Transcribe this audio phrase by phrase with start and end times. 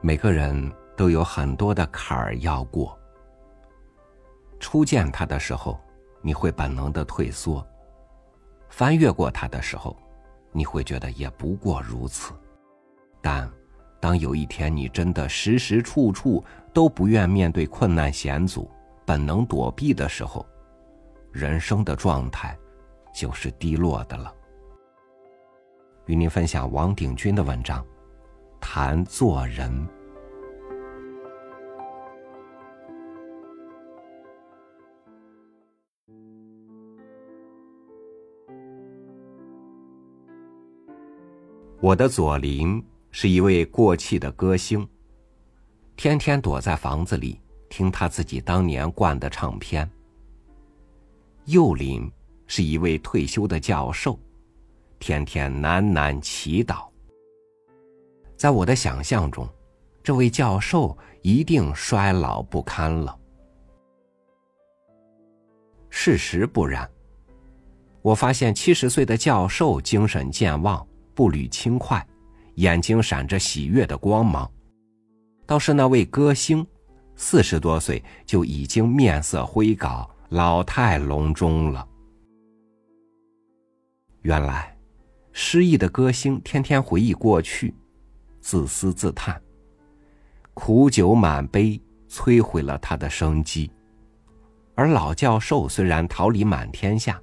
[0.00, 2.96] 每个人都有很多的坎儿要过。
[4.60, 5.78] 初见他的时候，
[6.22, 7.64] 你会本能的退缩；
[8.68, 9.96] 翻越过他的时候，
[10.52, 12.32] 你会觉得也不过如此。
[13.20, 13.50] 但，
[14.00, 18.70] 当有一天你真的时时处处都不愿面对困难险阻，
[19.04, 20.46] 本能躲避的时候，
[21.32, 22.56] 人生的状态
[23.12, 24.32] 就是低落的了。
[26.06, 27.84] 与您分享王鼎钧的文章。
[28.60, 29.88] 谈做人。
[41.80, 44.86] 我的左邻是一位过气的歌星，
[45.96, 49.88] 天天躲在房子里听他自己当年灌的唱片。
[51.44, 52.10] 右邻
[52.48, 54.18] 是一位退休的教授，
[54.98, 56.87] 天天喃喃祈祷。
[58.38, 59.46] 在我的想象中，
[60.00, 63.18] 这位教授一定衰老不堪了。
[65.90, 66.88] 事实不然，
[68.00, 72.06] 我发现七十岁的教授精神健忘，步履轻快，
[72.54, 74.48] 眼睛闪着喜悦的光芒。
[75.44, 76.64] 倒是那位歌星，
[77.16, 81.84] 四十多岁就已经面色灰槁老态龙钟了。
[84.22, 84.78] 原来，
[85.32, 87.74] 失意的歌星天天回忆过去。
[88.48, 89.38] 自私自叹，
[90.54, 93.70] 苦酒满杯，摧毁了他的生机。
[94.74, 97.20] 而老教授虽然桃李满天下，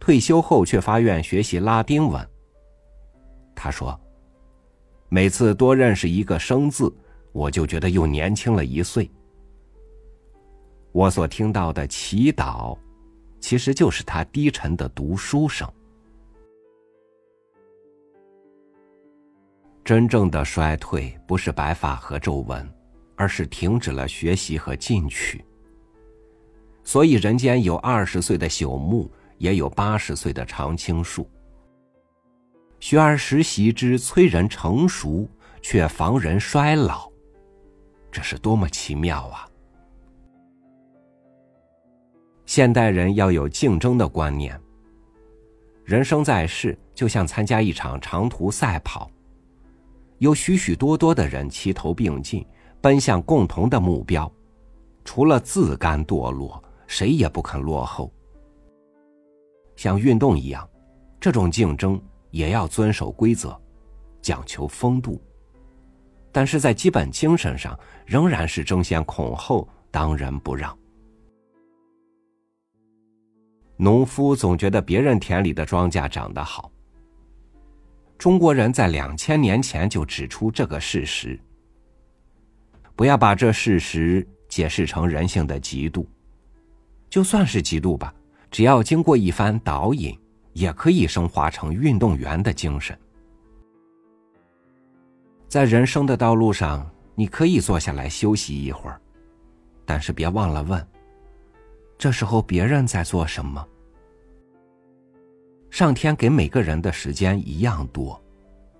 [0.00, 2.28] 退休后却发愿学习拉丁文。
[3.54, 3.96] 他说
[5.08, 6.92] ：“每次多认识一个生字，
[7.30, 9.08] 我就觉得又年轻了一岁。”
[10.90, 12.76] 我所听到的祈祷，
[13.38, 15.72] 其实就是他低沉的读书声。
[19.84, 22.66] 真正的衰退不是白发和皱纹，
[23.16, 25.44] 而是停止了学习和进取。
[26.82, 31.28] 所以，人间有二十岁的朽木，也有八十岁的常青树。
[32.80, 35.28] 学而时习之，催人成熟，
[35.60, 37.10] 却防人衰老。
[38.10, 39.46] 这是多么奇妙啊！
[42.46, 44.58] 现代人要有竞争的观念。
[45.84, 49.10] 人生在世，就像参加一场长途赛跑。
[50.18, 52.46] 有许许多多的人齐头并进，
[52.80, 54.30] 奔向共同的目标，
[55.04, 58.12] 除了自甘堕落，谁也不肯落后。
[59.76, 60.68] 像运动一样，
[61.20, 63.60] 这种竞争也要遵守规则，
[64.22, 65.20] 讲求风度，
[66.30, 70.76] 但是在基本精神上，仍然是争先恐后，当仁不让。
[73.76, 76.70] 农夫总觉得别人田里的庄稼长得好。
[78.16, 81.38] 中国人在两千年前就指出这个事实。
[82.96, 86.06] 不要把这事实解释成人性的嫉妒，
[87.10, 88.14] 就算是嫉妒吧，
[88.50, 90.16] 只要经过一番导引，
[90.52, 92.96] 也可以升华成运动员的精神。
[95.48, 99.00] 在人生的道路上，你可以坐下来休息一会儿，
[99.84, 100.84] 但是别忘了问：
[101.98, 103.66] 这时候别人在做什么？
[105.74, 108.22] 上天给每个人的时间一样多，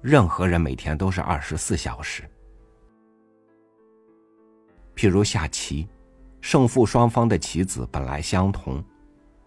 [0.00, 2.22] 任何人每天都是二十四小时。
[4.96, 5.86] 譬如下棋，
[6.40, 8.82] 胜负双方的棋子本来相同，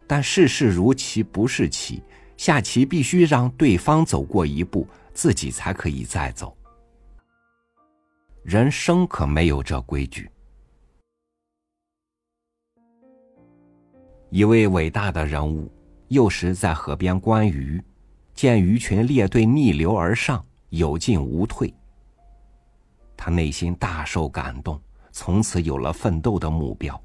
[0.06, 2.04] 但世事如棋不是棋，
[2.38, 6.56] 下棋必须让对方走过一步，自己才可以再走。
[8.44, 10.30] 人生可没有这规矩。
[14.30, 15.68] 一位伟大的人物。
[16.12, 17.82] 幼时在河边观鱼，
[18.34, 21.74] 见鱼群列队逆流而上，有进无退。
[23.16, 24.78] 他内心大受感动，
[25.14, 27.02] 从此有了奋斗的目标。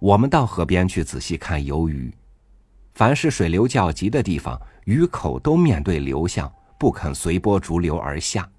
[0.00, 2.12] 我们到河边去仔细看游鱼，
[2.94, 8.50] 凡是水流较急的地方，鱼口都面对流向，不肯随波逐流而下。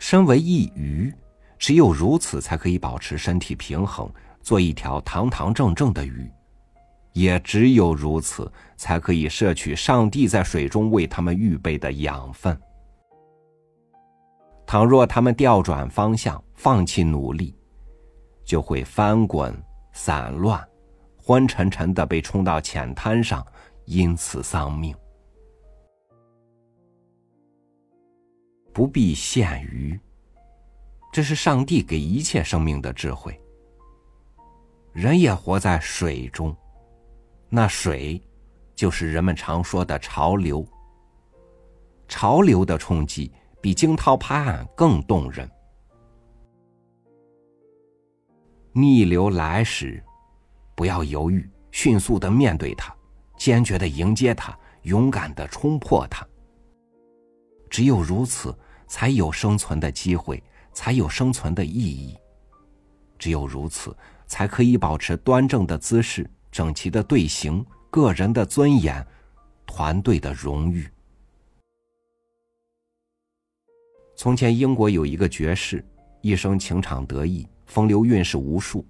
[0.00, 1.14] 身为一鱼，
[1.60, 4.12] 只有如此，才可以保持身体平衡。
[4.42, 6.30] 做一条堂堂正正的鱼，
[7.12, 12.58] 也只有如此，才可以摄取上帝在水中为他们预备的养分。
[14.66, 17.54] 倘若他们调转方向，放弃努力，
[18.44, 19.54] 就会翻滚、
[19.92, 20.66] 散乱，
[21.16, 23.46] 昏沉沉的被冲到浅滩上，
[23.84, 24.94] 因此丧命。
[28.72, 30.00] 不必限于，
[31.12, 33.38] 这是上帝给一切生命的智慧。
[34.92, 36.54] 人也活在水中，
[37.48, 38.20] 那水，
[38.74, 40.66] 就是人们常说的潮流。
[42.08, 45.50] 潮流的冲击比惊涛拍岸更动人。
[48.74, 50.02] 逆流来时，
[50.74, 52.94] 不要犹豫，迅速的面对它，
[53.38, 56.26] 坚决的迎接它，勇敢的冲破它。
[57.70, 58.54] 只有如此，
[58.86, 60.42] 才有生存的机会，
[60.74, 62.14] 才有生存的意义。
[63.18, 63.96] 只有如此，
[64.32, 69.06] 才可以保持端正的姿势、整齐的队形、个人的尊严、
[69.66, 70.88] 团队的荣誉。
[74.16, 75.84] 从前，英国有一个爵士，
[76.22, 77.46] 一生情场得意。
[77.66, 78.86] 风流韵事无数。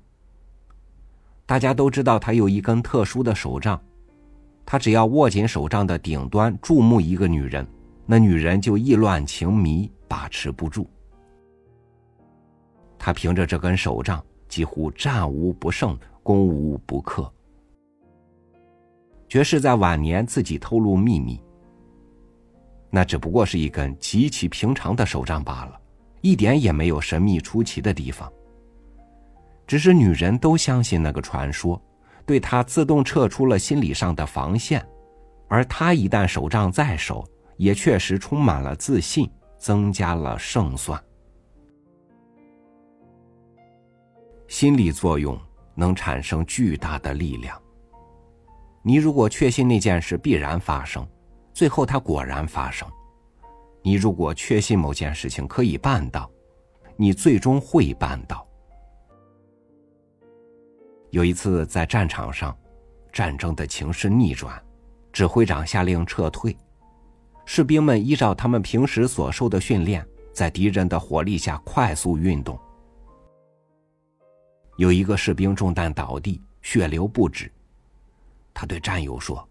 [1.45, 3.83] 大家都知道他有一根特殊的手杖，
[4.65, 7.67] 他只要握紧手杖的顶端，注目一个女人，
[8.06, 10.88] 那女人就意乱情迷，把持不住。
[12.97, 17.32] 他凭着这根手杖，几乎战无不胜，攻无不克。
[19.26, 21.43] 爵士在晚年自己透露秘密，
[22.90, 25.81] 那只不过是一根极其平常的手杖罢了，
[26.20, 28.31] 一点也没有神秘出奇的地方。
[29.66, 31.81] 只是女人都相信那个传说，
[32.26, 34.87] 对他自动撤出了心理上的防线，
[35.49, 37.26] 而他一旦手杖在手，
[37.56, 41.02] 也确实充满了自信，增加了胜算。
[44.52, 45.40] 心理作用
[45.75, 47.58] 能产生巨大的力量。
[48.82, 51.08] 你如果确信那件事必然发生，
[51.54, 52.87] 最后它果然发生；
[53.81, 56.31] 你如果确信某件事情可以办到，
[56.96, 58.46] 你最终会办到。
[61.08, 62.54] 有一次在战场上，
[63.10, 64.62] 战争的情势逆转，
[65.14, 66.54] 指挥长下令撤退，
[67.46, 72.60] 士兵们依照他们平时所受的训练，在敌人的火力下快速运动。
[74.77, 77.51] 有一个士兵中弹倒地，血流不止，
[78.55, 79.47] 他对战友说：“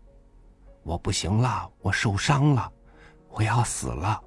[0.84, 2.72] 我不行了，我受伤了，
[3.30, 4.22] 我要死了。”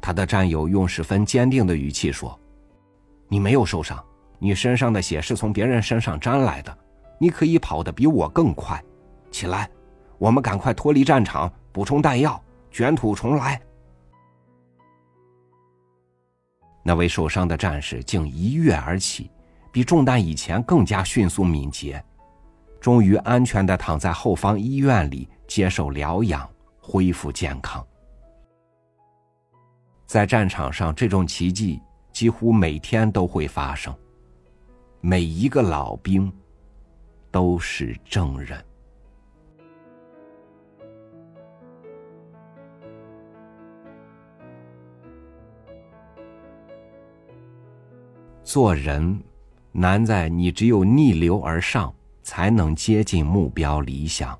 [0.00, 2.38] 他的战友用十分坚定的语气说
[3.28, 4.02] ：“你没有受伤。”
[4.40, 6.78] 你身上的血是从别人身上沾来的，
[7.18, 8.82] 你可以跑得比我更快。
[9.30, 9.70] 起来，
[10.18, 12.38] 我们赶快脱离战场，补充弹药，
[12.70, 13.58] 卷土重来。
[16.86, 19.30] 那位受伤的战士竟一跃而起，
[19.72, 22.04] 比中弹以前更加迅速敏捷，
[22.78, 26.48] 终于安全的躺在后方医院里接受疗养，
[26.78, 27.84] 恢复健康。
[30.06, 31.80] 在战场上，这种奇迹
[32.12, 33.92] 几乎每天都会发生。
[35.00, 36.30] 每一个老兵
[37.30, 38.62] 都是证人。
[48.44, 49.20] 做人
[49.72, 51.92] 难在你只有逆流而上，
[52.22, 54.38] 才能接近目标理想。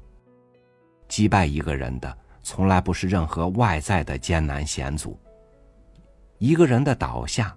[1.08, 5.18] 击败一个人的，从来不是任何外在的艰难险阻。
[6.38, 7.56] 一个人的倒下，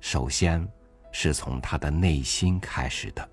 [0.00, 0.68] 首先。
[1.14, 3.30] 是从他的内心开始的。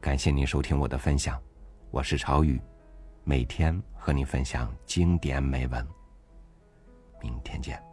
[0.00, 1.38] 感谢您收听我的分享，
[1.90, 2.58] 我是朝雨，
[3.22, 5.86] 每天和你分享经典美文。
[7.20, 7.89] 明天见。